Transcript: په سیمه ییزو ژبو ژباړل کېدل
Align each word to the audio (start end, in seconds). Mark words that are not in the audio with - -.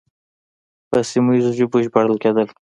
په 0.89 0.97
سیمه 1.09 1.31
ییزو 1.35 1.51
ژبو 1.57 1.77
ژباړل 1.85 2.17
کېدل 2.23 2.47